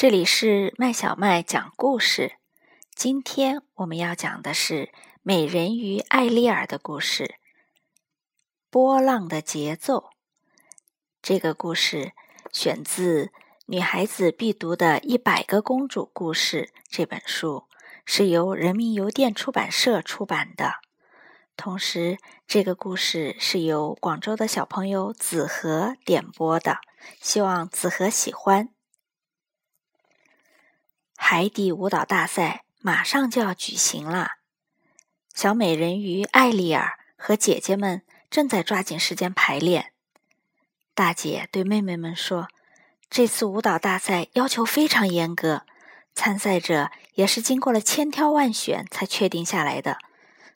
[0.00, 2.36] 这里是麦小麦讲故事。
[2.94, 4.92] 今天我们要讲的是
[5.24, 7.24] 美人鱼艾丽尔的故事，
[8.70, 9.96] 《波浪的节奏》。
[11.20, 12.12] 这个故事
[12.52, 13.24] 选自
[13.66, 17.64] 《女孩子必读的一百个公主故事》这本书，
[18.04, 20.74] 是由人民邮电出版社出版的。
[21.56, 26.78] 同时，这个故事是由广州的小朋友子和点播的，
[27.20, 28.68] 希望子和喜欢。
[31.20, 34.36] 海底舞蹈大赛马上就要举行了，
[35.34, 39.92] 小美人鱼艾丽尔和姐姐们正在抓紧时间排练。
[40.94, 42.48] 大姐对妹妹们说
[43.10, 45.66] ：“这次舞蹈大赛要求非常严格，
[46.14, 49.98] 参赛者也是经过了千挑万选才确定下来的。”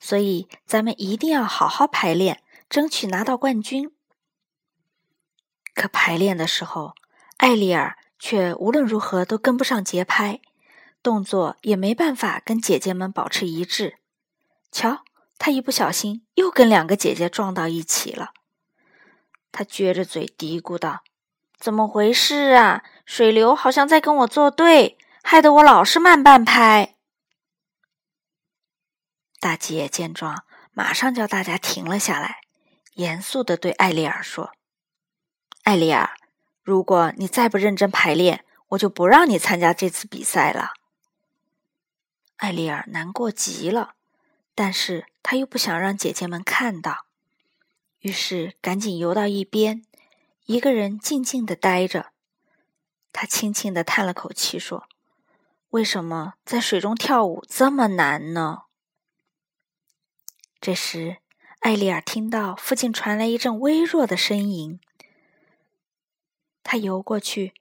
[0.00, 3.90] 所以，咱们一定要好好排练，争取拿到冠军。
[5.72, 6.94] 可排练的时候，
[7.38, 10.40] 艾丽尔却无论如何都跟不上节拍，
[11.08, 13.96] 动作也没办法跟姐姐们保持一致。
[14.70, 15.04] 瞧，
[15.38, 18.32] 他一不小心又跟两个姐姐撞到一起了。
[19.50, 21.02] 他撅着嘴嘀咕道
[21.58, 22.84] ：“怎么回事啊？
[23.06, 26.96] 水流好像在跟我作对，害得我老是慢半拍。”
[29.40, 32.40] 大姐见状，马上叫大家停了下来，
[32.96, 34.52] 严肃的对艾丽尔说
[35.64, 36.10] ：“艾丽尔，
[36.62, 40.72] 如果你再不认真排练，我就不让你参加这次比赛了。”
[42.38, 43.94] 艾丽尔难过极了，
[44.54, 47.06] 但是她又不想让姐姐们看到，
[48.00, 49.84] 于是赶紧游到一边，
[50.46, 52.12] 一个人静静的呆着。
[53.12, 54.88] 她轻轻的叹了口气说
[55.70, 58.62] ：“为什么在水中跳舞这么难呢？”
[60.60, 61.16] 这时，
[61.58, 64.78] 艾丽尔听到附近传来一阵微弱的呻吟。
[66.62, 67.52] 他游过去，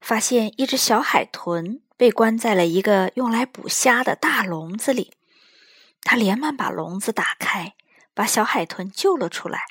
[0.00, 5.12] 发现一只小海豚被关在了一个用来捕虾的大笼子里。
[6.02, 7.74] 他连忙把笼子打开，
[8.12, 9.64] 把小海豚救了出来。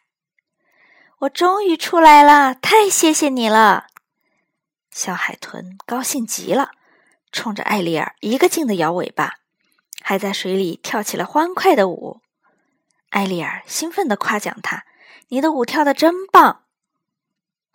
[1.20, 3.88] “我终于出来了，太谢谢你了！”
[4.90, 6.72] 小海豚高兴极了，
[7.32, 9.36] 冲着艾丽尔一个劲的摇尾巴，
[10.02, 12.22] 还在水里跳起了欢快的舞。
[13.10, 14.86] 艾丽尔兴奋地夸奖他
[15.30, 16.64] ：“你的舞跳得真棒！”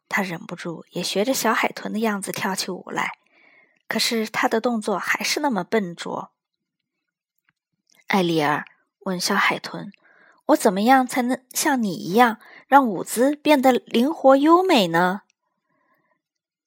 [0.08, 3.12] 他忍不住也学着小海豚的样子跳起舞来，
[3.88, 6.30] 可是他的动作还是那么笨拙。
[8.06, 8.64] 艾丽尔
[9.00, 9.90] 问小海豚
[10.46, 15.22] ：“我怎么样才能像你一样，让舞姿变得灵活优美呢？”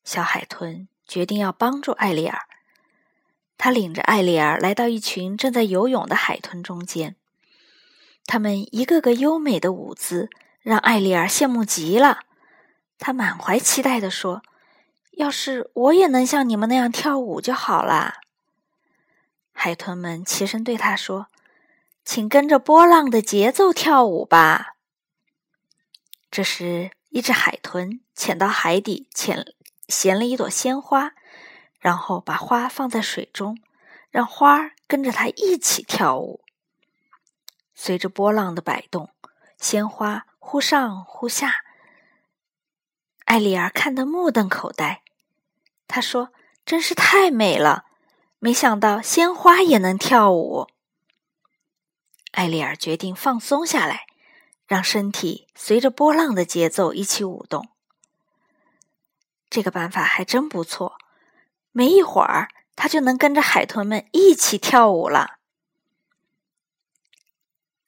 [0.04, 2.42] 小海豚决定要帮助艾丽尔，
[3.58, 7.16] 他领着艾丽尔来到一群正在游泳的海豚中间。
[8.26, 10.30] 他们一个个优美的舞姿
[10.62, 12.22] 让艾丽儿羡慕极了，
[12.98, 14.42] 她满怀期待地说
[15.12, 18.16] ：“要是我也能像你们那样跳舞就好了。”
[19.54, 21.28] 海豚们齐声对他说
[22.04, 24.76] ：“请跟着波浪的节奏跳舞吧。”
[26.32, 29.54] 这时，一只海豚潜到海底，潜
[29.88, 31.12] 衔了一朵鲜花，
[31.80, 33.60] 然后把花放在水中，
[34.10, 36.44] 让花跟着它一起跳舞。
[37.76, 39.10] 随着波浪的摆动，
[39.58, 41.66] 鲜花忽上忽下。
[43.32, 45.04] 艾丽儿看得目瞪口呆。
[45.88, 46.34] 她说
[46.68, 47.86] ：“真是太美了，
[48.40, 50.68] 没想到鲜花也能跳舞。”
[52.34, 54.06] 艾丽儿决定放松下来，
[54.68, 57.70] 让身体随着波浪的节奏一起舞动。
[59.50, 60.98] 这个办法还真不错。
[61.72, 65.38] 没一会儿，她就能跟着海豚们一起跳舞了。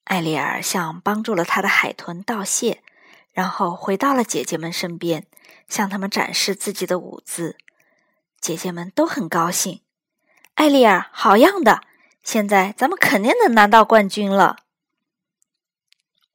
[0.06, 2.81] 艾丽尔向帮助了他的海豚道谢，
[3.33, 5.27] 然后回到了姐姐们身边，
[5.67, 7.57] 向他们展示自己的舞姿。
[8.39, 9.81] 姐姐们都很高兴。
[10.53, 11.81] 艾丽尔，好样的！
[12.23, 14.57] 现在咱们肯定能拿到冠军了。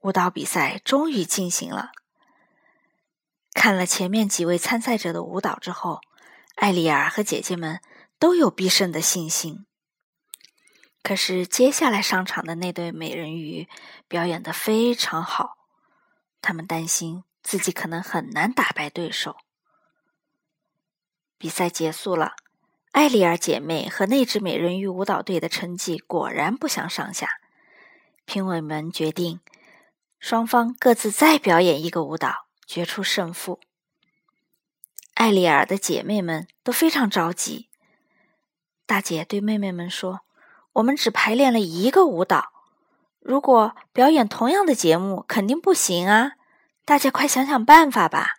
[0.01, 1.93] 舞蹈比赛终于进行了。
[3.55, 6.01] 看了前面几位参赛者的舞蹈之后，
[6.57, 7.81] 艾丽尔和姐姐们
[8.19, 9.67] 都有必胜的信心。
[11.03, 13.69] 可是，接下来上场的那对美人鱼
[14.09, 15.58] 表演的非常好，
[16.41, 19.37] 他们担心自己可能很难打败对手。
[21.37, 22.33] 比赛结束了，
[22.93, 27.29] 艾丽尔姐妹和那支美人鱼舞蹈队的成绩果然不相上下。
[28.25, 29.41] 评委们决定，
[30.19, 33.61] 双方各自再表演一个舞蹈，决出胜负。
[35.15, 37.69] 艾丽尔的姐妹们都非常着急。
[38.87, 40.21] 大姐对妹妹们说。
[40.75, 42.53] 我们只排练了一个舞蹈，
[43.29, 46.33] 如果表演同样的节目，肯定不行啊！
[46.87, 48.37] 大家快想想办法吧。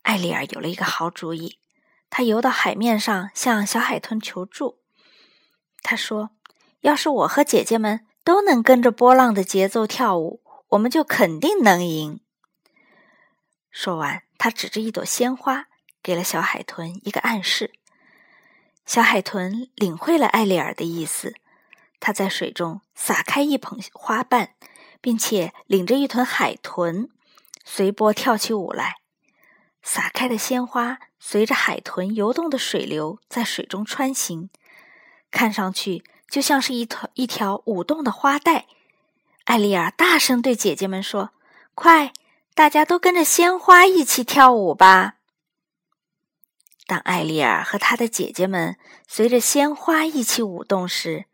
[0.00, 1.58] 艾丽尔有了一个好主意，
[2.08, 4.78] 她游到海面上，向小海豚求助。
[5.82, 6.30] 他说
[6.80, 12.20] ：“要是我和姐姐们都能跟着波浪的节奏跳舞，我们就肯定能赢。”
[13.70, 15.66] 说完，他指着一朵鲜花，
[16.02, 17.72] 给了小海豚一个暗示。
[18.86, 21.34] 小海豚领会了艾丽尔的意思，
[22.00, 24.54] 他在水中撒开一捧花瓣，
[25.00, 27.08] 并且领着一团海豚
[27.64, 28.96] 随波跳起舞来。
[29.82, 34.50] 撒开的鲜花随着海豚游动的水流在水中穿行，
[35.30, 38.66] 看上去就像是一团一条舞动的花带。
[39.44, 41.30] 艾丽尔大声对姐姐们说
[41.74, 42.12] ：“快，
[42.54, 45.14] 大家都跟着鲜花一起跳舞吧！”
[46.86, 51.24] 当艾丽尔和她的姐姐们随着鲜花一起舞动时，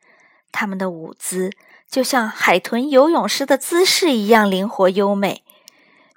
[0.55, 1.51] 他们的舞姿
[1.91, 5.45] 就像海豚游泳时的姿势一样灵活优美。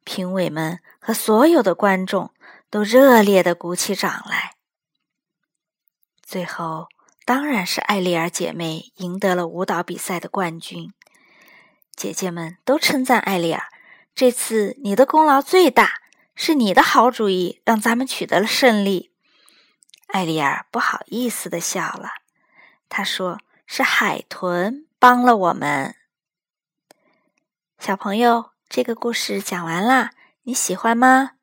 [0.06, 0.80] 评委们。
[1.08, 2.34] 和所有的观众
[2.70, 4.56] 都热烈的鼓起掌来。
[6.22, 6.90] 最后，
[7.24, 10.92] 当然是艾丽尔姐妹赢得了舞蹈比赛的冠军。
[11.96, 13.70] 姐姐们都称赞艾丽尔
[14.14, 15.94] ：“这次你的功劳最大，
[16.36, 19.14] 是你的好主意让咱们取得了胜利。”
[20.12, 22.10] 艾丽尔不好意思的笑了，
[22.90, 25.94] 她说：“是海豚帮了我们。”
[27.78, 30.10] 小朋友，这个故事讲完啦。
[30.42, 31.37] 你喜欢吗？